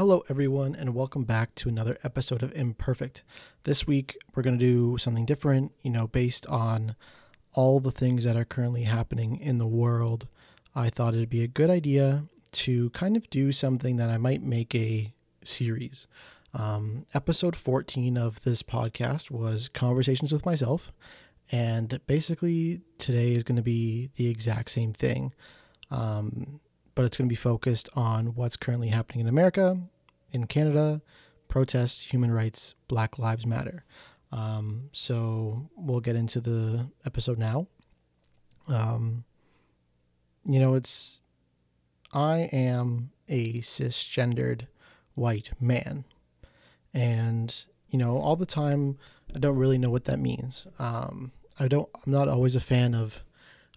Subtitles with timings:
[0.00, 3.22] Hello, everyone, and welcome back to another episode of Imperfect.
[3.64, 6.96] This week, we're going to do something different, you know, based on
[7.52, 10.26] all the things that are currently happening in the world.
[10.74, 14.42] I thought it'd be a good idea to kind of do something that I might
[14.42, 15.12] make a
[15.44, 16.06] series.
[16.54, 20.92] Um, episode 14 of this podcast was Conversations with Myself.
[21.52, 25.34] And basically, today is going to be the exact same thing.
[25.90, 26.60] Um,
[26.94, 29.78] but it's going to be focused on what's currently happening in America,
[30.32, 31.00] in Canada,
[31.48, 33.84] protests, human rights, Black Lives Matter.
[34.32, 37.66] Um, so we'll get into the episode now.
[38.68, 39.24] Um,
[40.44, 41.20] you know, it's
[42.12, 44.66] I am a cisgendered
[45.14, 46.04] white man,
[46.94, 48.96] and you know, all the time
[49.34, 50.66] I don't really know what that means.
[50.78, 51.88] Um, I don't.
[51.94, 53.22] I'm not always a fan of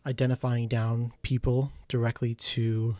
[0.06, 2.98] identifying down people directly to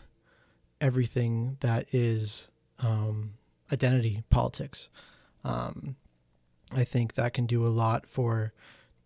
[0.80, 2.48] everything that is
[2.80, 3.34] um,
[3.72, 4.88] identity politics.
[5.44, 5.96] Um,
[6.72, 8.52] I think that can do a lot for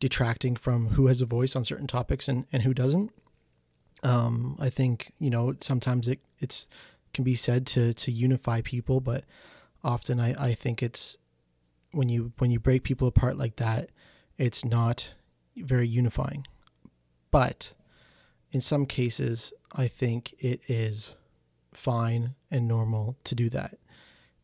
[0.00, 3.12] detracting from who has a voice on certain topics and, and who doesn't.
[4.02, 6.68] Um, I think you know sometimes it it's
[7.12, 9.24] can be said to to unify people, but
[9.82, 11.18] often I, I think it's
[11.90, 13.90] when you when you break people apart like that,
[14.36, 15.10] it's not
[15.56, 16.46] very unifying.
[17.32, 17.72] But
[18.52, 21.14] in some cases, I think it is
[21.72, 23.78] fine and normal to do that.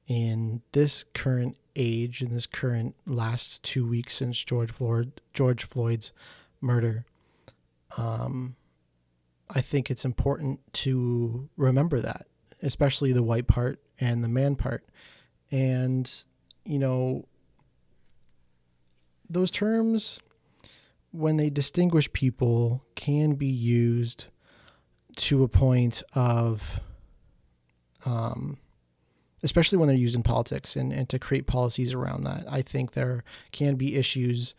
[0.07, 6.13] In this current age, in this current last two weeks since George Floyd, George Floyd's
[6.61, 7.07] murder,
[7.97, 8.57] um,
[9.49, 12.27] I think it's important to remember that,
[12.63, 14.85] especially the white part and the man part.
[15.51, 16.11] And,
[16.65, 17.27] you know,
[19.29, 20.19] those terms,
[21.15, 24.27] when they distinguish people, can be used
[25.17, 26.81] to a point of
[28.05, 28.59] um,
[29.45, 32.45] especially when they're used in politics and, and to create policies around that.
[32.49, 34.55] I think there can be issues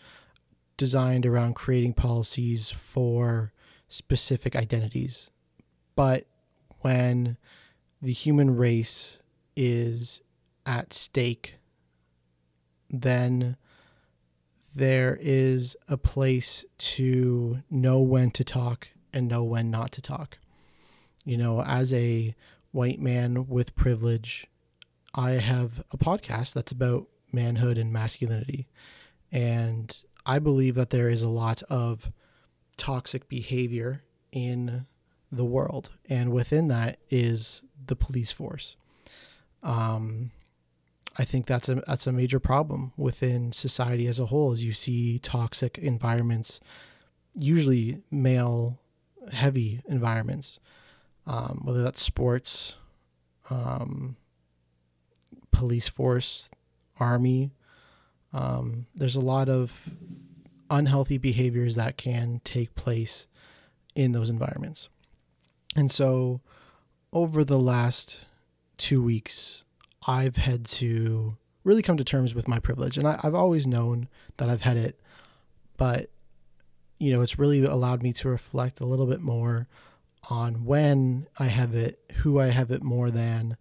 [0.77, 3.51] designed around creating policies for
[3.89, 5.29] specific identities.
[5.95, 6.25] But
[6.81, 7.37] when
[8.01, 9.17] the human race
[9.55, 10.21] is
[10.65, 11.55] at stake,
[12.89, 13.57] then
[14.75, 20.37] there is a place to know when to talk and know when not to talk.
[21.23, 22.35] You know, as a
[22.71, 24.47] white man with privilege,
[25.15, 28.67] I have a podcast that's about manhood and masculinity.
[29.31, 32.11] And I believe that there is a lot of
[32.75, 34.03] toxic behavior
[34.33, 34.85] in
[35.31, 35.91] the world.
[36.09, 38.75] And within that is the police force.
[39.63, 40.31] Um,
[41.17, 44.73] I think that's a that's a major problem within society as a whole as you
[44.73, 46.59] see toxic environments,
[47.35, 48.79] usually male
[49.31, 50.59] heavy environments
[51.27, 52.75] um, whether that's sports,
[53.49, 54.15] um,
[55.51, 56.49] police force,
[56.99, 57.51] army.
[58.33, 59.89] Um, there's a lot of
[60.69, 63.27] unhealthy behaviors that can take place
[63.95, 64.89] in those environments.
[65.75, 66.41] And so,
[67.11, 68.19] over the last
[68.77, 69.63] two weeks,
[70.07, 72.97] I've had to really come to terms with my privilege.
[72.97, 74.07] And I, have always known
[74.37, 74.99] that I've had it,
[75.77, 76.09] but,
[76.99, 79.67] you know, it's really allowed me to reflect a little bit more
[80.29, 83.57] on when I have it, who I have it more than,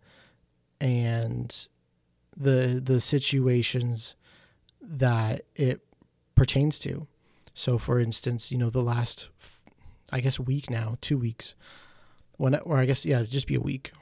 [0.81, 1.69] and
[2.37, 4.15] the the situations
[4.81, 5.81] that it
[6.35, 7.07] pertains to.
[7.55, 9.29] So, for instance, you know, the last,
[10.11, 11.55] I guess, week now, two weeks,
[12.37, 13.93] when or I guess yeah, just be a week.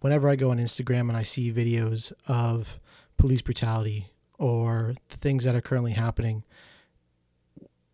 [0.00, 2.78] Whenever I go on Instagram and I see videos of
[3.16, 6.44] police brutality or the things that are currently happening,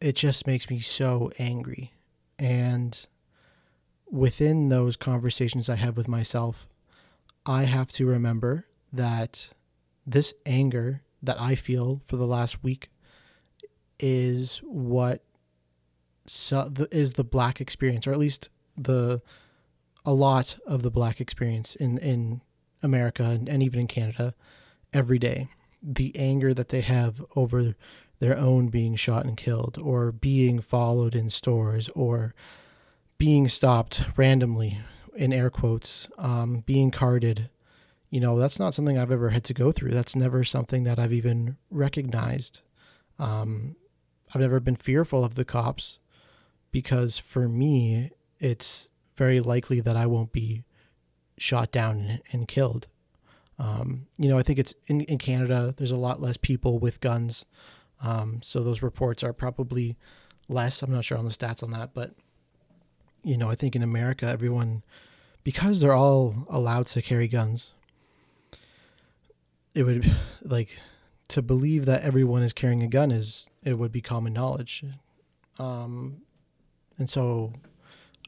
[0.00, 1.92] it just makes me so angry.
[2.38, 3.06] And
[4.10, 6.66] within those conversations I have with myself,
[7.46, 9.50] I have to remember that
[10.06, 12.90] this anger that I feel for the last week
[13.98, 15.22] is what
[16.26, 19.22] so, is the black experience, or at least the
[20.04, 22.40] a lot of the black experience in in
[22.82, 24.34] America and, and even in Canada
[24.92, 25.48] every day.
[25.82, 27.74] The anger that they have over
[28.18, 32.34] their own being shot and killed, or being followed in stores, or
[33.18, 34.80] being stopped randomly
[35.16, 37.50] in air quotes, um, being carded,
[38.10, 39.90] you know, that's not something I've ever had to go through.
[39.90, 42.60] That's never something that I've even recognized.
[43.18, 43.74] Um,
[44.34, 45.98] I've never been fearful of the cops
[46.70, 48.88] because for me, it's
[49.22, 50.64] very likely that I won't be
[51.38, 52.88] shot down and, and killed.
[53.56, 57.00] Um, you know, I think it's in, in Canada, there's a lot less people with
[57.00, 57.44] guns.
[58.02, 59.96] Um, so those reports are probably
[60.48, 60.82] less.
[60.82, 62.16] I'm not sure on the stats on that, but
[63.22, 64.82] you know, I think in America, everyone,
[65.44, 67.70] because they're all allowed to carry guns,
[69.72, 70.80] it would like
[71.28, 74.84] to believe that everyone is carrying a gun is it would be common knowledge.
[75.60, 76.22] Um,
[76.98, 77.52] and so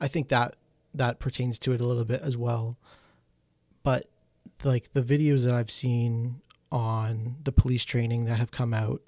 [0.01, 0.55] I think that
[0.95, 2.77] that pertains to it a little bit as well.
[3.83, 4.09] But
[4.63, 9.03] like the videos that I've seen on the police training that have come out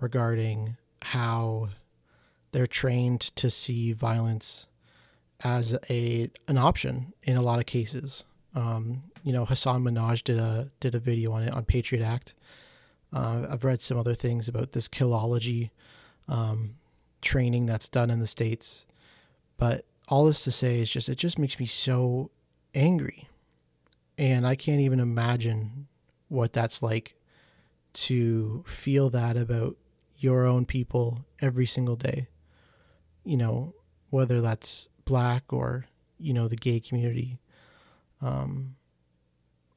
[0.00, 1.70] regarding how
[2.52, 4.66] they're trained to see violence
[5.42, 8.24] as a an option in a lot of cases.
[8.54, 12.34] Um, you know, Hasan Minhaj did a did a video on it on Patriot Act.
[13.12, 15.70] Uh, I've read some other things about this killology
[16.28, 16.76] um,
[17.22, 18.86] training that's done in the states,
[19.56, 22.30] but all this to say is just it just makes me so
[22.74, 23.28] angry,
[24.18, 25.86] and I can't even imagine
[26.28, 27.14] what that's like
[27.92, 29.76] to feel that about
[30.18, 32.26] your own people every single day.
[33.24, 33.74] You know,
[34.10, 35.86] whether that's black or
[36.18, 37.38] you know the gay community.
[38.20, 38.74] Um,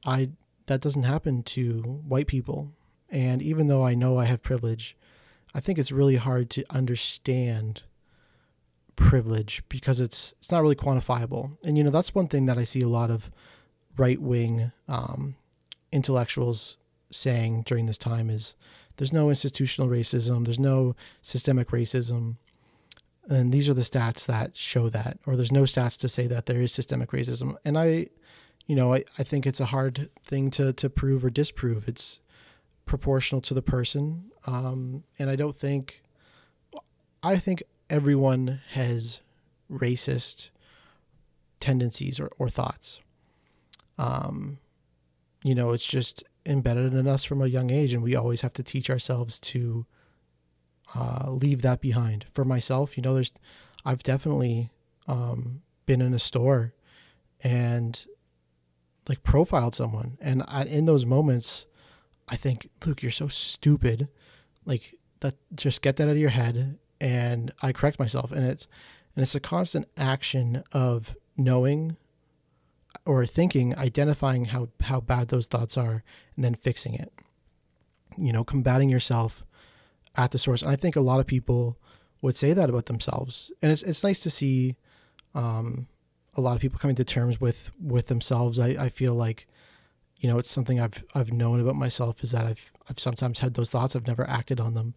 [0.04, 0.30] I
[0.66, 2.72] that doesn't happen to white people,
[3.08, 4.96] and even though I know I have privilege,
[5.54, 7.82] I think it's really hard to understand
[8.96, 11.56] privilege because it's it's not really quantifiable.
[11.64, 13.30] And you know that's one thing that I see a lot of
[13.96, 15.36] right wing um,
[15.92, 16.76] intellectuals
[17.10, 18.54] saying during this time is
[18.96, 22.36] there's no institutional racism, there's no systemic racism.
[23.28, 26.46] And these are the stats that show that or there's no stats to say that
[26.46, 27.56] there is systemic racism.
[27.64, 28.08] And i
[28.66, 31.88] you know i, I think it's a hard thing to to prove or disprove.
[31.88, 32.20] It's
[32.86, 34.30] proportional to the person.
[34.46, 36.02] Um, and i don't think
[37.22, 39.20] i think everyone has
[39.70, 40.50] racist
[41.60, 43.00] tendencies or, or thoughts
[43.98, 44.58] um,
[45.42, 48.52] you know it's just embedded in us from a young age and we always have
[48.52, 49.86] to teach ourselves to
[50.94, 52.26] uh, leave that behind.
[52.32, 53.32] For myself, you know, there's,
[53.84, 54.70] I've definitely
[55.06, 56.74] um, been in a store
[57.42, 58.04] and
[59.08, 61.66] like profiled someone, and I, in those moments,
[62.26, 64.08] I think, Luke, you're so stupid.
[64.64, 66.78] Like that, just get that out of your head.
[67.04, 68.66] And I correct myself, and it's
[69.14, 71.96] and it's a constant action of knowing
[73.04, 76.02] or thinking, identifying how how bad those thoughts are,
[76.34, 77.12] and then fixing it.
[78.16, 79.44] You know, combating yourself
[80.16, 80.62] at the source.
[80.62, 81.76] And I think a lot of people
[82.22, 83.52] would say that about themselves.
[83.60, 84.76] And it's it's nice to see
[85.34, 85.88] um,
[86.34, 88.58] a lot of people coming to terms with with themselves.
[88.58, 89.46] I, I feel like,
[90.16, 93.54] you know, it's something I've I've known about myself is that I've I've sometimes had
[93.54, 93.94] those thoughts.
[93.94, 94.94] I've never acted on them.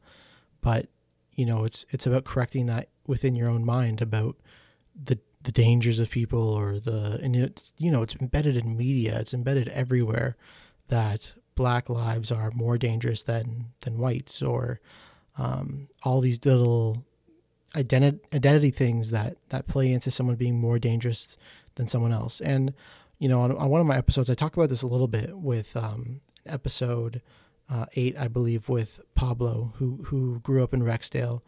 [0.62, 0.88] But,
[1.38, 4.36] you know, it's it's about correcting that within your own mind about
[5.02, 9.18] the the dangers of people or the and it's you know, it's embedded in media,
[9.20, 10.36] it's embedded everywhere
[10.90, 14.82] that black lives are more dangerous than than whites or
[15.38, 17.06] um, all these little
[17.76, 21.38] identity identity things that that play into someone being more dangerous
[21.76, 22.42] than someone else.
[22.42, 22.74] And
[23.20, 25.38] you know, on, on one of my episodes, I talk about this a little bit
[25.38, 27.22] with um, an episode
[27.70, 31.42] uh, eight, I believe, with Pablo, who who grew up in Rexdale.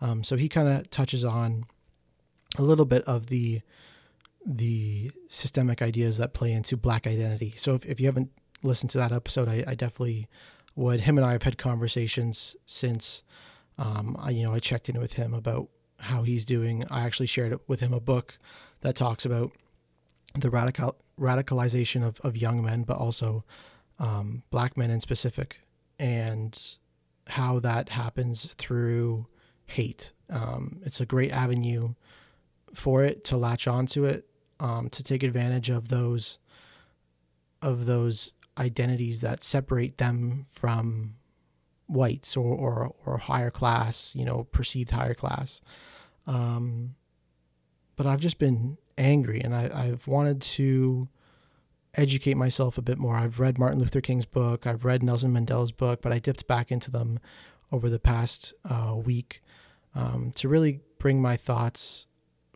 [0.00, 1.64] Um, so he kind of touches on
[2.58, 3.60] a little bit of the
[4.44, 7.54] the systemic ideas that play into black identity.
[7.56, 8.30] So if, if you haven't
[8.62, 10.28] listened to that episode, I, I definitely
[10.76, 11.00] would.
[11.00, 13.22] Him and I have had conversations since
[13.78, 15.68] um, I, you know, I checked in with him about
[15.98, 16.84] how he's doing.
[16.90, 18.38] I actually shared with him a book
[18.82, 19.52] that talks about
[20.34, 23.44] the radical radicalization of, of young men, but also
[23.98, 25.60] um, black men in specific,
[25.98, 26.76] and
[27.28, 29.26] how that happens through
[29.66, 30.12] hate.
[30.30, 31.94] Um, it's a great avenue
[32.74, 34.28] for it to latch onto it,
[34.60, 36.38] um, to take advantage of those
[37.62, 41.14] of those identities that separate them from
[41.86, 45.60] whites or, or, or higher class, you know, perceived higher class.
[46.26, 46.94] Um,
[47.96, 51.08] but I've just been angry and I, I've wanted to
[51.96, 53.16] educate myself a bit more.
[53.16, 56.70] I've read Martin Luther King's book, I've read Nelson Mandela's book, but I dipped back
[56.70, 57.18] into them
[57.72, 59.42] over the past uh, week
[59.94, 62.06] um, to really bring my thoughts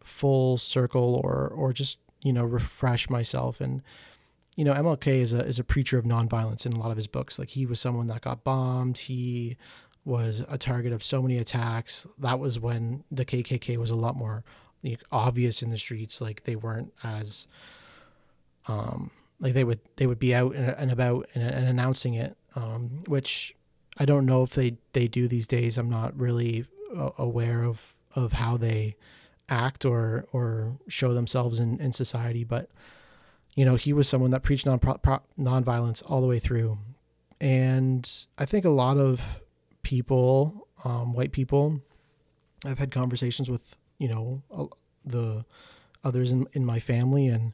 [0.02, 3.82] full circle or, or just, you know, refresh myself and
[4.56, 7.06] you know, MLK is a is a preacher of nonviolence in a lot of his
[7.06, 7.38] books.
[7.38, 8.98] Like he was someone that got bombed.
[8.98, 9.56] He
[10.04, 12.06] was a target of so many attacks.
[12.18, 14.44] That was when the KKK was a lot more
[14.82, 16.20] like, obvious in the streets.
[16.20, 17.46] Like they weren't as
[18.68, 22.36] um like they would they would be out and, and about and, and, announcing it.
[22.54, 23.54] Um, which
[23.98, 25.78] I don't know if they they do these days.
[25.78, 26.66] I'm not really
[26.96, 28.96] uh, aware of of how they
[29.48, 32.70] act or or show themselves in in society, but
[33.54, 36.78] you know, he was someone that preached non nonviolence all the way through.
[37.40, 39.40] And I think a lot of
[39.82, 41.80] people, um, white people,
[42.64, 44.70] I've had conversations with, you know,
[45.04, 45.44] the
[46.04, 47.52] others in, in my family and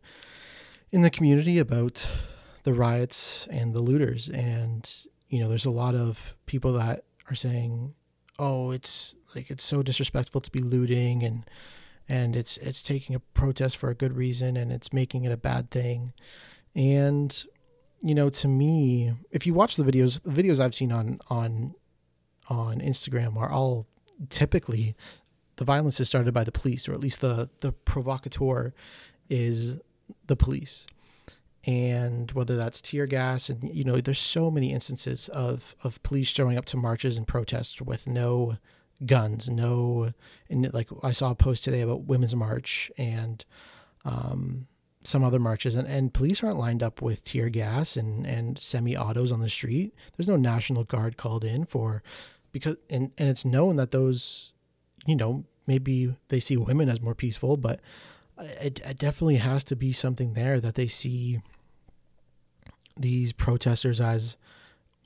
[0.90, 2.06] in the community about
[2.62, 4.28] the riots and the looters.
[4.28, 4.88] And,
[5.28, 7.94] you know, there's a lot of people that are saying,
[8.38, 11.48] oh, it's like it's so disrespectful to be looting and
[12.08, 15.36] and it's it's taking a protest for a good reason and it's making it a
[15.36, 16.12] bad thing.
[16.74, 17.44] And
[18.02, 21.74] you know, to me, if you watch the videos, the videos I've seen on on
[22.48, 23.86] on Instagram are all
[24.30, 24.94] typically
[25.56, 28.72] the violence is started by the police, or at least the the provocateur
[29.28, 29.78] is
[30.26, 30.86] the police.
[31.64, 36.28] And whether that's tear gas, and you know, there's so many instances of of police
[36.28, 38.58] showing up to marches and protests with no
[39.04, 40.12] guns, no,
[40.48, 43.44] and like I saw a post today about Women's March and
[44.04, 44.68] um,
[45.02, 48.96] some other marches, and, and police aren't lined up with tear gas and, and semi
[48.96, 49.92] autos on the street.
[50.16, 52.02] There's no National Guard called in for
[52.52, 54.52] because and, and it's known that those,
[55.04, 57.80] you know, maybe they see women as more peaceful, but
[58.38, 61.40] it, it definitely has to be something there that they see
[62.96, 64.36] these protesters as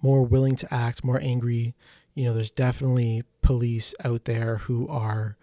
[0.02, 1.74] more willing to act, more angry.
[2.14, 5.36] You know, there's definitely police out there who are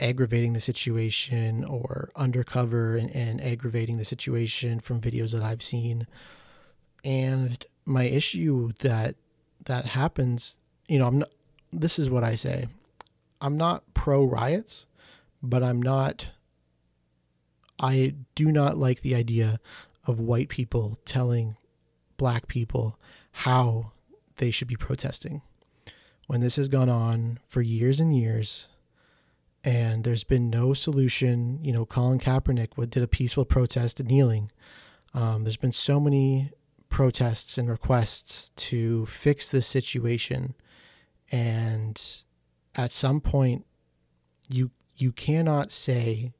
[0.00, 6.06] aggravating the situation or undercover and, and aggravating the situation from videos that I've seen.
[7.04, 9.14] And my issue that
[9.66, 10.56] that happens,
[10.88, 11.30] you know, I'm not
[11.72, 12.68] this is what I say.
[13.40, 14.86] I'm not pro riots,
[15.42, 16.30] but I'm not
[17.78, 19.60] I do not like the idea
[20.06, 21.56] of white people telling
[22.16, 22.98] black people
[23.32, 23.92] how
[24.36, 25.42] they should be protesting.
[26.26, 28.68] When this has gone on for years and years,
[29.62, 31.58] and there's been no solution.
[31.62, 34.50] You know, Colin Kaepernick did a peaceful protest kneeling.
[35.14, 36.50] Um, there's been so many
[36.88, 40.54] protests and requests to fix this situation,
[41.32, 42.00] and
[42.74, 43.64] at some point,
[44.48, 46.32] you you cannot say,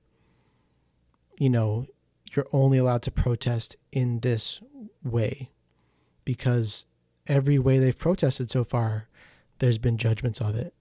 [1.37, 1.87] you know,
[2.35, 4.61] you're only allowed to protest in this
[5.03, 5.51] way,
[6.25, 6.87] because
[7.27, 9.09] every way they've protested so far,
[9.59, 10.75] there's been judgments of it.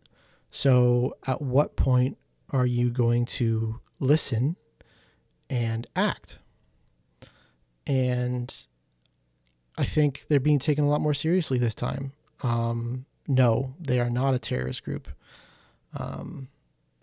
[0.52, 2.18] So, at what point
[2.50, 4.56] are you going to listen
[5.50, 6.38] and act?
[7.86, 8.54] And
[9.78, 12.14] I think they're being taken a lot more seriously this time.
[12.42, 15.08] Um, no, they are not a terrorist group
[15.98, 16.50] um,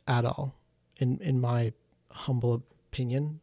[0.06, 0.54] at all,
[0.96, 1.72] in in my
[2.10, 3.40] humble opinion.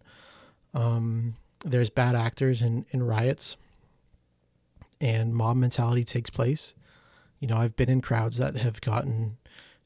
[0.74, 3.58] Um, there's bad actors in, in riots,
[5.00, 6.74] and mob mentality takes place.
[7.40, 9.38] You know, I've been in crowds that have gotten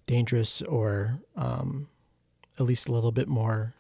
[0.08, 1.88] dangerous or um,
[2.60, 3.74] at least a little bit more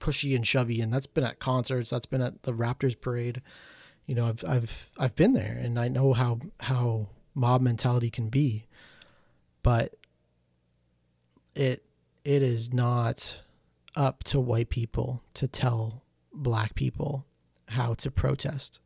[0.00, 3.40] pushy and shovey and that's been at concerts that's been at the raptors parade
[4.04, 8.28] you know i've i've i've been there and i know how how mob mentality can
[8.28, 8.66] be
[9.62, 9.94] but
[11.54, 11.84] it
[12.22, 13.40] it is not
[13.94, 17.26] up to white people to tell black people
[17.68, 18.80] how to protest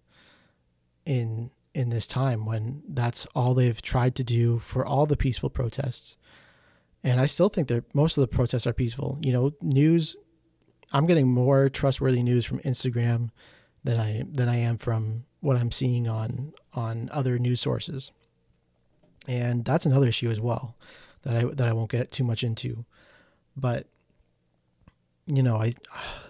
[1.04, 5.50] in in this time when that's all they've tried to do for all the peaceful
[5.50, 6.16] protests
[7.04, 9.18] and I still think that most of the protests are peaceful.
[9.22, 10.16] You know, news.
[10.92, 13.30] I'm getting more trustworthy news from Instagram
[13.84, 18.10] than I than I am from what I'm seeing on on other news sources.
[19.26, 20.76] And that's another issue as well
[21.22, 22.84] that I that I won't get too much into.
[23.56, 23.86] But
[25.28, 25.74] you know, I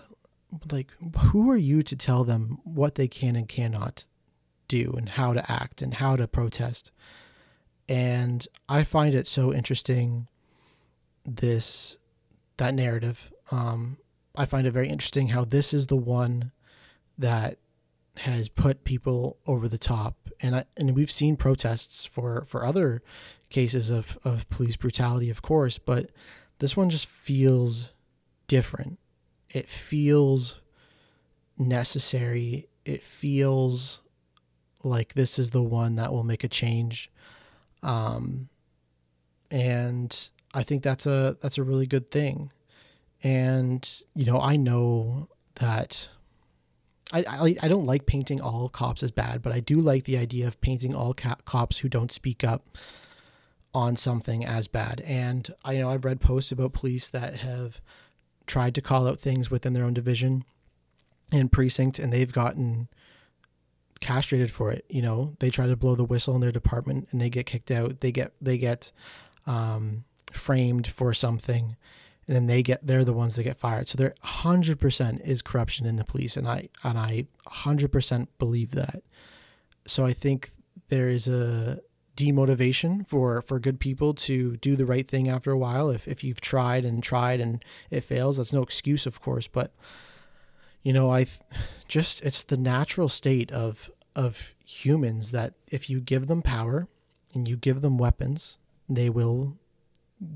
[0.72, 0.88] like
[1.18, 4.04] who are you to tell them what they can and cannot
[4.66, 6.90] do and how to act and how to protest?
[7.88, 10.28] And I find it so interesting
[11.24, 11.96] this
[12.58, 13.32] that narrative.
[13.50, 13.98] Um,
[14.36, 16.52] I find it very interesting how this is the one
[17.16, 17.58] that
[18.18, 23.02] has put people over the top, and I, and we've seen protests for for other
[23.50, 26.10] cases of of police brutality, of course, but
[26.58, 27.90] this one just feels
[28.48, 28.98] different.
[29.50, 30.56] It feels
[31.56, 32.68] necessary.
[32.84, 34.00] It feels
[34.82, 37.10] like this is the one that will make a change.
[37.82, 38.48] Um,
[39.50, 42.50] and I think that's a that's a really good thing.
[43.22, 46.08] And you know, I know that
[47.12, 50.18] I, I, I don't like painting all cops as bad, but I do like the
[50.18, 52.76] idea of painting all cops who don't speak up
[53.74, 55.00] on something as bad.
[55.02, 57.80] And I you know I've read posts about police that have
[58.48, 60.44] tried to call out things within their own division
[61.30, 62.88] and precinct, and they've gotten
[64.00, 64.84] castrated for it.
[64.88, 67.70] You know, they try to blow the whistle in their department and they get kicked
[67.70, 68.00] out.
[68.00, 68.90] They get they get
[69.46, 71.76] um, framed for something
[72.26, 73.88] and then they get they're the ones that get fired.
[73.88, 79.02] So there 100% is corruption in the police and I and I 100% believe that.
[79.86, 80.52] So I think
[80.88, 81.80] there is a
[82.18, 86.24] demotivation for for good people to do the right thing after a while if if
[86.24, 89.72] you've tried and tried and it fails that's no excuse of course but
[90.82, 91.26] you know I
[91.86, 96.88] just it's the natural state of of humans that if you give them power
[97.34, 98.58] and you give them weapons,
[98.88, 99.56] they will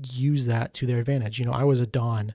[0.09, 1.37] use that to their advantage.
[1.37, 2.33] You know, I was a don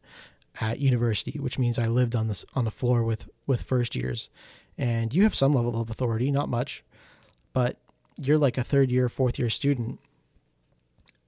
[0.61, 4.29] at university, which means I lived on this on the floor with with first years,
[4.77, 6.85] and you have some level of authority, not much,
[7.53, 7.79] but
[8.19, 10.01] you're like a third year, fourth year student,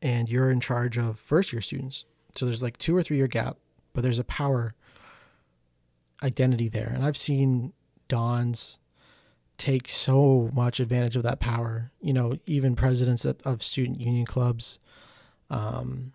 [0.03, 2.05] and you're in charge of first year students.
[2.35, 3.57] So there's like two or three year gap,
[3.93, 4.75] but there's a power
[6.23, 7.73] identity there, and I've seen
[8.09, 8.79] dons
[9.57, 11.93] take so much advantage of that power.
[12.01, 14.79] You know, even presidents of, of student union clubs.
[15.51, 16.13] Um,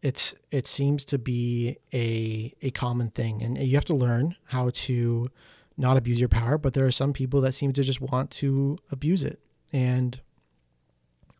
[0.00, 4.70] it's it seems to be a a common thing, and you have to learn how
[4.72, 5.28] to
[5.76, 6.58] not abuse your power.
[6.58, 9.40] But there are some people that seem to just want to abuse it,
[9.72, 10.20] and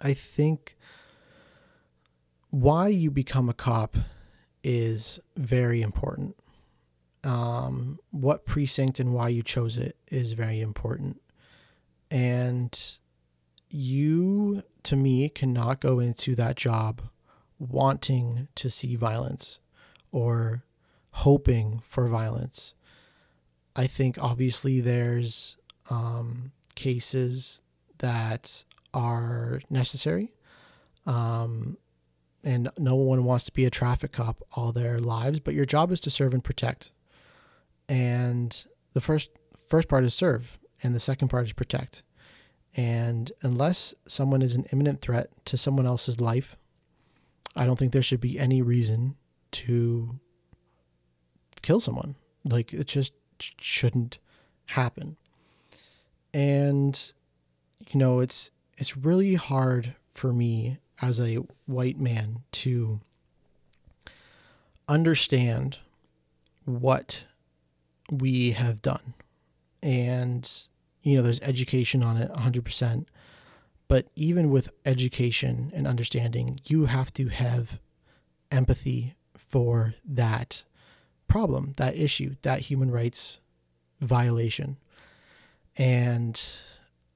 [0.01, 0.77] I think
[2.51, 3.97] why you become a cop
[4.63, 6.37] is very important.
[7.25, 11.21] Um, what precinct and why you chose it is very important.
[12.11, 12.79] And
[13.71, 17.03] you, to me, cannot go into that job
[17.59, 19.59] wanting to see violence
[20.13, 20.63] or
[21.11, 22.75] hoping for violence.
[23.75, 25.57] I think obviously there's
[25.91, 27.61] um, cases
[27.99, 28.65] that
[28.95, 30.33] are necessary.
[31.07, 31.77] Um,
[32.45, 35.91] and no one wants to be a traffic cop all their lives, but your job
[35.91, 36.93] is to serve and protect.
[37.89, 39.31] And the first
[39.69, 42.03] first part is serve, and the second part is protect.
[42.77, 46.57] And unless someone is an imminent threat to someone else's life,
[47.57, 49.17] I don't think there should be any reason
[49.53, 50.21] to
[51.61, 52.15] kill someone.
[52.45, 54.19] Like it just shouldn't
[54.67, 55.17] happen.
[56.33, 57.13] And
[57.87, 63.01] you know, it's it's really hard for me as a white man to
[64.89, 65.79] understand
[66.65, 67.25] what
[68.11, 69.15] we have done.
[69.83, 70.51] And,
[71.03, 73.07] you know, there's education on it 100%.
[73.87, 77.79] But even with education and understanding, you have to have
[78.51, 80.63] empathy for that
[81.27, 83.39] problem, that issue, that human rights
[84.01, 84.77] violation.
[85.77, 86.41] And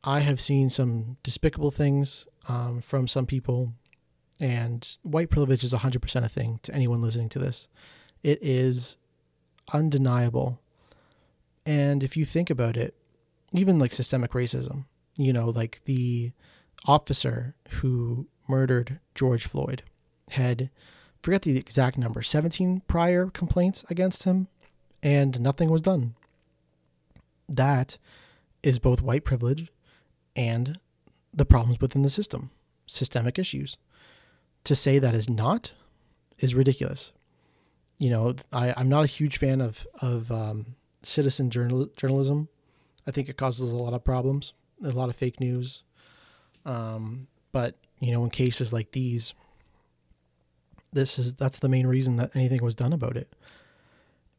[0.05, 3.73] I have seen some despicable things um, from some people,
[4.41, 7.69] and white privilege is 100% a thing to anyone listening to this.
[8.23, 8.97] It is
[9.73, 10.61] undeniable.
[11.65, 12.95] And if you think about it,
[13.53, 14.87] even like systemic racism,
[15.17, 16.33] you know, like the
[16.85, 19.85] officer who murdered George Floyd
[20.31, 20.71] had,
[21.23, 24.49] forget the exact number, 17 prior complaints against him,
[25.01, 26.15] and nothing was done.
[27.49, 27.99] That
[28.65, 29.71] is both white privilege
[30.35, 30.79] and
[31.33, 32.51] the problems within the system,
[32.87, 33.77] systemic issues.
[34.65, 35.73] To say that is not
[36.39, 37.11] is ridiculous.
[37.99, 42.49] You know, I, I'm not a huge fan of of um, citizen journal, journalism.
[43.07, 44.53] I think it causes a lot of problems,
[44.85, 45.83] a lot of fake news.
[46.65, 49.35] Um, but you know, in cases like these,
[50.93, 53.35] this is that's the main reason that anything was done about it.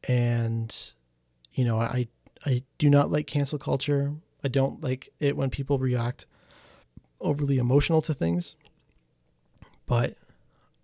[0.07, 0.75] And
[1.53, 2.07] you know, I
[2.45, 4.13] I do not like cancel culture.
[4.43, 6.25] I don't like it when people react
[7.21, 8.55] overly emotional to things,
[9.85, 10.15] but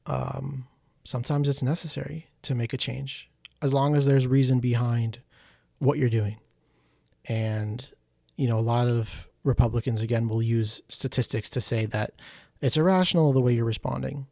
[0.06, 0.68] um,
[1.04, 3.30] sometimes it's necessary to make a change
[3.62, 5.20] as long as there's reason behind
[5.80, 6.38] what you're doing.
[7.26, 7.88] And,
[8.38, 12.14] you know, a lot of Republicans, again, will use statistics to say that
[12.62, 14.28] it's irrational the way you're responding.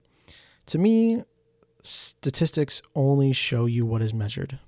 [0.68, 1.24] To me,
[1.84, 4.60] statistics only show you what is measured.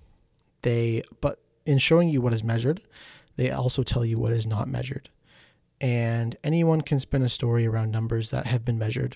[0.61, 2.81] They, but in showing you what is measured,
[3.39, 5.09] they also tell you what is not measured.
[5.79, 9.15] And anyone can spin a story around numbers that have been measured.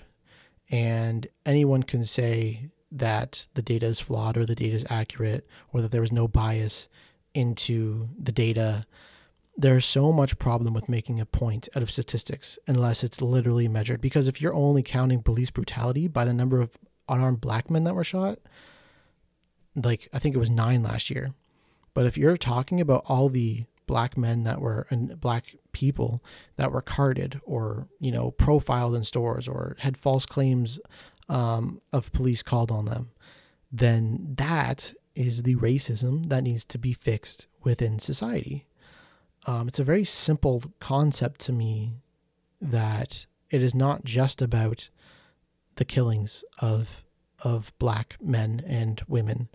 [0.70, 5.82] And anyone can say that the data is flawed or the data is accurate or
[5.82, 6.88] that there was no bias
[7.34, 8.86] into the data.
[9.58, 14.00] There's so much problem with making a point out of statistics unless it's literally measured.
[14.00, 16.78] Because if you're only counting police brutality by the number of
[17.10, 18.38] unarmed black men that were shot,
[19.76, 21.34] like I think it was nine last year.
[21.92, 26.22] But if you're talking about all the black men that were and black people
[26.56, 30.78] that were carded or you know profiled in stores or had false claims
[31.28, 33.10] um, of police called on them,
[33.72, 38.66] then that is the racism that needs to be fixed within society.
[39.46, 41.94] Um, it's a very simple concept to me
[42.60, 44.88] that it is not just about
[45.76, 47.04] the killings of
[47.40, 49.48] of black men and women.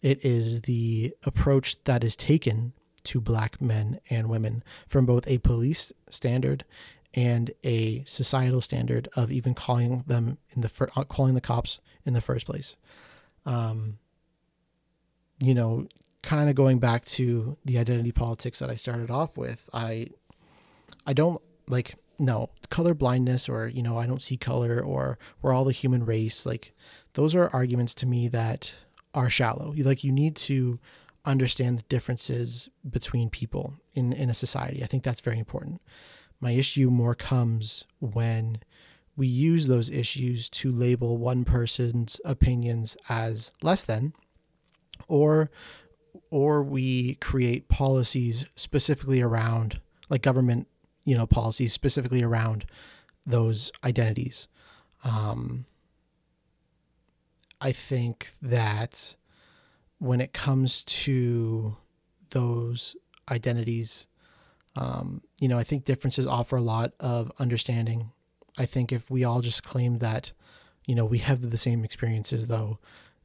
[0.00, 2.72] It is the approach that is taken
[3.04, 6.64] to black men and women from both a police standard
[7.14, 11.78] and a societal standard of even calling them in the fir- uh, calling the cops
[12.04, 12.74] in the first place.
[13.44, 13.98] Um,
[15.38, 15.88] you know,
[16.22, 20.08] kind of going back to the identity politics that I started off with, I
[21.06, 25.52] I don't like no color blindness or you know i don't see color or we're
[25.52, 26.72] all the human race like
[27.14, 28.74] those are arguments to me that
[29.14, 30.78] are shallow you like you need to
[31.24, 34.82] understand the differences between people in in a society.
[34.82, 35.80] I think that's very important.
[36.40, 38.58] My issue more comes when
[39.16, 44.14] we use those issues to label one person's opinions as less than
[45.08, 45.50] or
[46.30, 50.66] or we create policies specifically around like government
[51.04, 52.66] you know policies specifically around
[53.24, 54.48] those identities.
[55.04, 55.66] Um,
[57.60, 59.14] i think that
[60.02, 61.76] when it comes to
[62.30, 62.96] those
[63.30, 64.06] identities
[64.74, 68.10] um, you know i think differences offer a lot of understanding
[68.58, 70.32] i think if we all just claim that
[70.86, 72.78] you know we have the same experiences though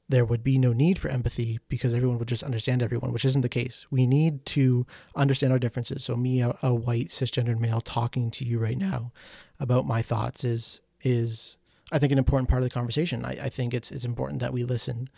[0.10, 3.42] there would be no need for empathy because everyone would just understand everyone, which isn't
[3.42, 3.86] the case.
[3.92, 4.86] We need to
[5.16, 6.06] understand our differences.
[6.06, 9.12] So me, a, a, white cisgendered male, talking to you right now
[9.60, 11.58] about my thoughts is is
[11.92, 13.26] I think an important part of the conversation.
[13.26, 15.10] I, I think it's it's important that we listen,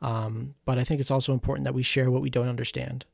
[0.00, 3.04] um, but I think it's also important that we share what we don't understand,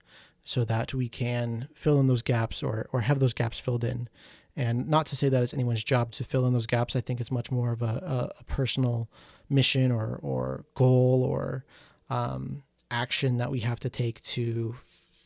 [0.44, 4.08] so that we can fill in those gaps or or have those gaps filled in.
[4.56, 6.94] And not to say that it's anyone's job to fill in those gaps.
[6.94, 9.10] I think it's much more of a, a, a personal
[9.48, 11.64] mission or or goal or
[12.08, 14.76] um, action that we have to take to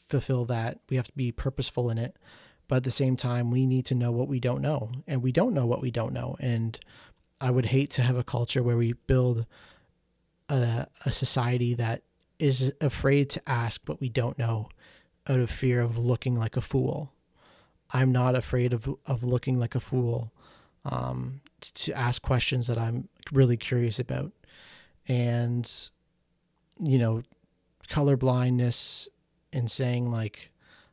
[0.08, 0.78] fulfill that.
[0.88, 2.16] We have to be purposeful in it,
[2.68, 5.32] but at the same time, we need to know what we don't know, and we
[5.32, 6.36] don't know what we don't know.
[6.40, 6.78] And
[7.40, 9.44] I would hate to have a culture where we build
[10.48, 12.02] a, a society that
[12.38, 14.68] is afraid to ask what we don't know
[15.28, 17.12] out of fear of looking like a fool.
[17.90, 20.32] I'm not afraid of of looking like a fool
[20.84, 24.32] um, to ask questions that I'm really curious about.
[25.06, 25.70] And,
[26.78, 27.22] you know,
[27.88, 29.08] color blindness
[29.52, 30.52] and saying like,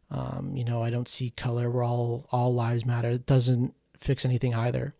[0.10, 1.70] um, you know, I don't see color.
[1.70, 3.10] We're all all lives matter.
[3.10, 4.94] It doesn't fix anything either.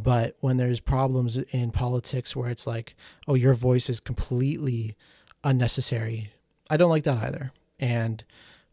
[0.00, 2.94] But when there's problems in politics where it's like,
[3.26, 4.94] oh, your voice is completely
[5.42, 6.32] unnecessary,
[6.70, 7.52] I don't like that either.
[7.80, 8.24] And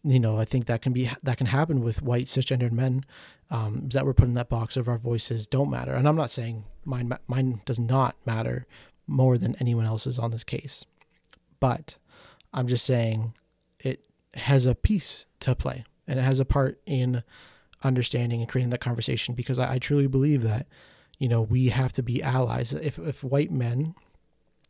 [0.03, 3.05] you know, I think that can be that can happen with white cisgendered men
[3.49, 5.95] um, that we're put in that box of our voices don't matter.
[5.95, 8.67] And I'm not saying mine mine does not matter
[9.07, 10.85] more than anyone else's on this case,
[11.59, 11.95] but
[12.53, 13.33] I'm just saying
[13.79, 17.23] it has a piece to play and it has a part in
[17.83, 20.67] understanding and creating that conversation because I, I truly believe that
[21.19, 22.73] you know we have to be allies.
[22.73, 23.95] If if white men,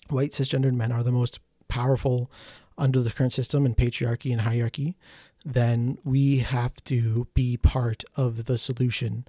[0.09, 2.31] white cisgendered men, are the most powerful
[2.77, 4.97] under the current system and patriarchy and hierarchy,
[5.45, 9.27] then we have to be part of the solution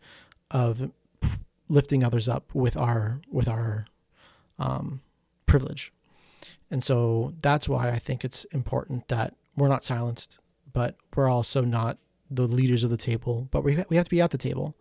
[0.51, 0.91] of
[1.69, 3.87] lifting others up with our with our
[4.59, 5.01] um,
[5.47, 5.93] privilege.
[6.71, 10.39] And so that's why I think it's important that we're not silenced,
[10.73, 11.99] but we're also not
[12.31, 14.75] the leaders of the table, but we we have to be at the table.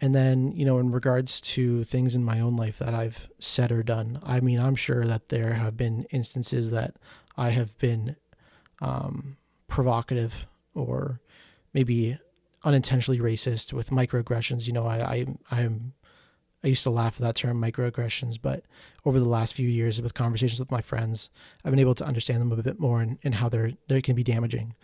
[0.00, 3.72] And then, you know, in regards to things in my own life that I've said
[3.72, 6.96] or done, I mean, I'm sure that there have been instances that
[7.36, 8.16] I have been
[8.82, 9.36] um,
[9.68, 11.20] provocative or
[11.72, 12.18] maybe
[12.64, 14.66] unintentionally racist with microaggressions.
[14.66, 15.94] You know, I, I I'm
[16.64, 18.64] I used to laugh at that term microaggressions, but
[19.04, 21.30] over the last few years with conversations with my friends,
[21.64, 24.16] I've been able to understand them a bit more and, and how they're they can
[24.16, 24.74] be damaging.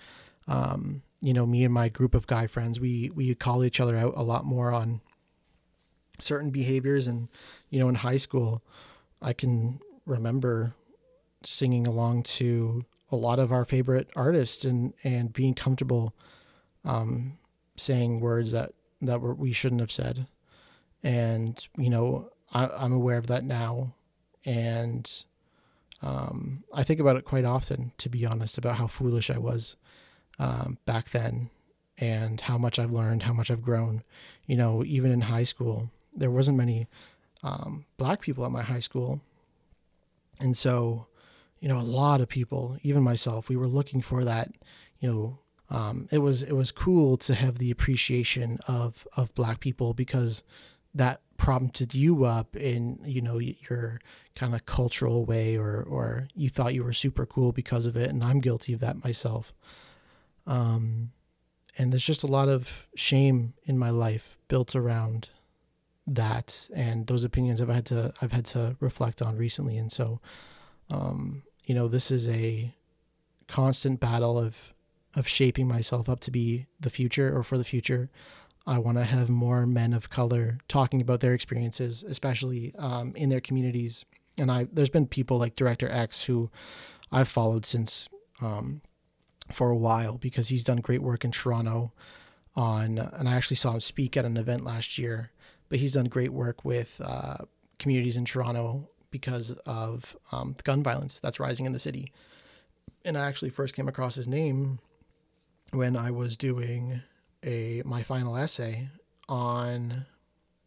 [0.46, 3.96] Um, you know, me and my group of guy friends, we we call each other
[3.96, 5.00] out a lot more on
[6.18, 7.06] certain behaviors.
[7.06, 7.28] And
[7.70, 8.62] you know in high school
[9.22, 10.74] I can remember
[11.44, 16.14] singing along to a lot of our favorite artists and and being comfortable
[16.85, 17.38] um,
[17.76, 20.26] saying words that that were, we shouldn't have said.
[21.02, 23.94] And you know I, am aware of that now.
[24.44, 25.11] And
[26.02, 29.76] um, I think about it quite often to be honest about how foolish I was
[30.38, 31.50] um, back then
[31.98, 34.02] and how much I've learned how much I've grown.
[34.46, 36.88] You know even in high school there wasn't many
[37.42, 39.20] um, black people at my high school.
[40.38, 41.06] And so
[41.62, 44.50] you know, a lot of people, even myself, we were looking for that,
[44.98, 45.38] you know,
[45.70, 50.42] um, it was it was cool to have the appreciation of of black people because
[50.92, 54.00] that prompted you up in you know your
[54.34, 58.10] kind of cultural way or or you thought you were super cool because of it.
[58.10, 59.54] And I'm guilty of that myself
[60.46, 61.12] um
[61.78, 65.31] and there's just a lot of shame in my life built around
[66.07, 70.20] that and those opinions I've had to I've had to reflect on recently and so
[70.90, 72.74] um you know, this is a
[73.48, 74.74] constant battle of
[75.14, 78.11] of shaping myself up to be the future or for the future.
[78.66, 83.28] I want to have more men of color talking about their experiences, especially um, in
[83.28, 84.07] their communities.
[84.38, 86.50] And I, there's been people like Director X who
[87.11, 88.09] I've followed since
[88.40, 88.81] um,
[89.50, 91.92] for a while because he's done great work in Toronto
[92.55, 95.31] on, and I actually saw him speak at an event last year.
[95.68, 97.38] But he's done great work with uh,
[97.78, 102.12] communities in Toronto because of um, the gun violence that's rising in the city.
[103.05, 104.81] And I actually first came across his name
[105.72, 107.00] when I was doing
[107.42, 108.88] a my final essay
[109.28, 110.05] on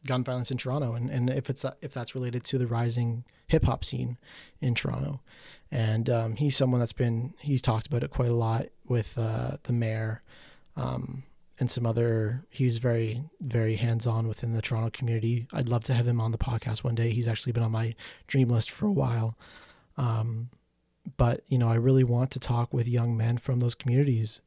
[0.05, 3.65] gun violence in Toronto and, and if it's if that's related to the rising hip
[3.65, 4.17] hop scene
[4.61, 5.21] in Toronto.
[5.71, 9.57] And um, he's someone that's been he's talked about it quite a lot with uh,
[9.63, 10.21] the mayor
[10.75, 11.23] um,
[11.59, 12.45] and some other.
[12.49, 15.47] He's very very hands on within the Toronto community.
[15.51, 17.09] I'd love to have him on the podcast one day.
[17.11, 17.95] He's actually been on my
[18.27, 19.37] dream list for a while.
[19.97, 20.49] Um,
[21.17, 24.41] but you know, I really want to talk with young men from those communities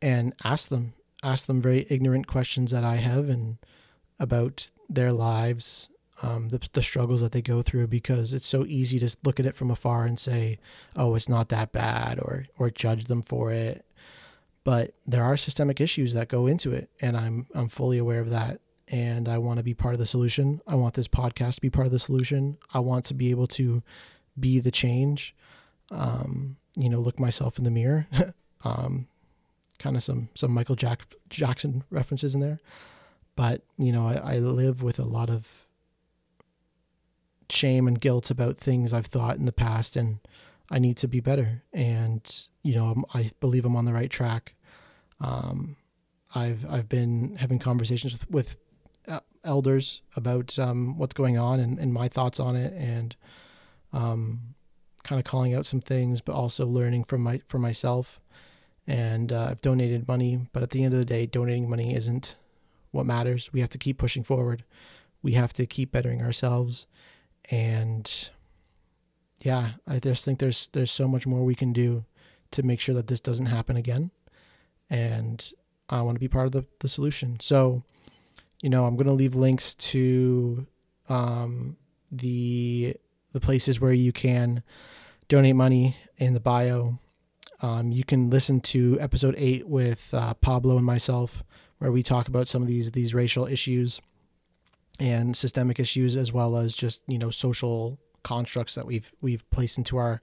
[0.00, 3.58] and ask them ask them very ignorant questions that I have and
[4.18, 5.88] about their lives,
[6.22, 9.46] um, the, the struggles that they go through, because it's so easy to look at
[9.46, 10.58] it from afar and say,
[10.96, 13.84] oh, it's not that bad or, or judge them for it.
[14.64, 16.88] But there are systemic issues that go into it.
[17.00, 18.60] And I'm, I'm fully aware of that.
[18.88, 20.60] And I want to be part of the solution.
[20.66, 22.58] I want this podcast to be part of the solution.
[22.72, 23.82] I want to be able to
[24.38, 25.34] be the change.
[25.90, 28.06] Um, you know, look myself in the mirror.
[28.64, 29.08] um,
[29.78, 32.60] kind of some some Michael Jack, Jackson references in there.
[33.34, 35.68] But, you know, I, I live with a lot of
[37.48, 40.18] shame and guilt about things I've thought in the past, and
[40.70, 41.62] I need to be better.
[41.72, 42.22] And,
[42.62, 44.54] you know, I believe I'm on the right track.
[45.20, 45.76] Um,
[46.34, 48.56] I've I've been having conversations with with
[49.44, 53.16] elders about um, what's going on and, and my thoughts on it, and
[53.92, 54.54] um,
[55.02, 58.20] kind of calling out some things, but also learning from my for myself.
[58.86, 62.36] And uh, I've donated money, but at the end of the day, donating money isn't
[62.92, 63.52] what matters.
[63.52, 64.64] We have to keep pushing forward.
[65.22, 66.86] We have to keep bettering ourselves.
[67.50, 68.30] And
[69.40, 72.04] yeah, I just think there's there's so much more we can do
[72.52, 74.10] to make sure that this doesn't happen again.
[74.88, 75.52] And
[75.88, 77.38] I want to be part of the, the solution.
[77.40, 77.82] So,
[78.60, 80.66] you know, I'm gonna leave links to
[81.08, 81.76] um,
[82.10, 82.96] the
[83.32, 84.62] the places where you can
[85.28, 86.98] donate money in the bio.
[87.62, 91.42] Um, you can listen to episode eight with uh, Pablo and myself
[91.82, 94.00] where we talk about some of these these racial issues
[95.00, 99.78] and systemic issues as well as just you know social constructs that we've we've placed
[99.78, 100.22] into our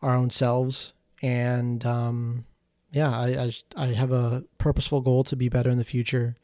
[0.00, 0.94] our own selves.
[1.20, 2.46] And um,
[2.90, 6.36] yeah I, I I have a purposeful goal to be better in the future.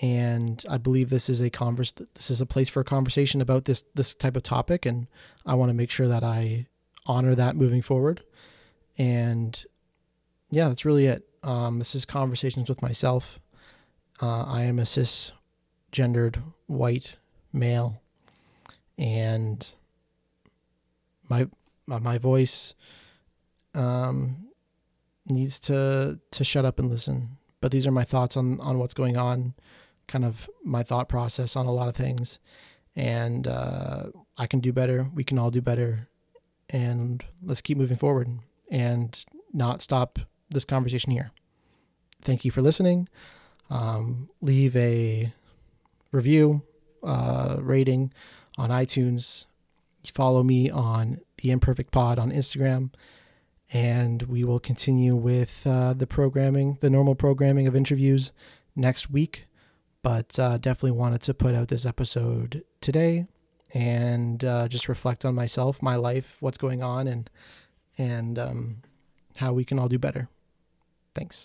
[0.00, 3.64] And I believe this is a converse this is a place for a conversation about
[3.64, 4.86] this this type of topic.
[4.86, 5.08] And
[5.44, 6.68] I want to make sure that I
[7.06, 8.22] honor that moving forward.
[8.96, 9.60] And
[10.52, 11.26] yeah that's really it.
[11.42, 13.40] Um, this is conversations with myself
[14.20, 17.16] uh, I am a cisgendered white
[17.52, 18.00] male,
[18.96, 19.68] and
[21.28, 21.48] my
[21.86, 22.74] my voice
[23.74, 24.48] um,
[25.26, 27.36] needs to to shut up and listen.
[27.60, 29.54] But these are my thoughts on on what's going on,
[30.06, 32.38] kind of my thought process on a lot of things,
[32.94, 34.06] and uh,
[34.38, 35.10] I can do better.
[35.14, 36.08] We can all do better,
[36.70, 38.28] and let's keep moving forward
[38.70, 40.18] and not stop
[40.50, 41.30] this conversation here.
[42.22, 43.08] Thank you for listening
[43.70, 45.32] um, leave a
[46.12, 46.62] review,
[47.02, 48.12] uh, rating
[48.56, 49.46] on iTunes.
[50.12, 52.90] Follow me on the Imperfect Pod on Instagram,
[53.72, 58.32] and we will continue with uh, the programming, the normal programming of interviews
[58.76, 59.46] next week.
[60.02, 63.26] But uh, definitely wanted to put out this episode today
[63.72, 67.30] and uh, just reflect on myself, my life, what's going on, and
[67.96, 68.76] and um,
[69.36, 70.28] how we can all do better.
[71.14, 71.42] Thanks.